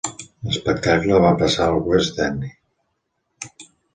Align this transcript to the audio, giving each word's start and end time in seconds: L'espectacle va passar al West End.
L'espectacle 0.45 1.19
va 1.25 1.33
passar 1.41 1.67
al 1.73 1.77
West 1.91 2.23
End. 2.27 2.49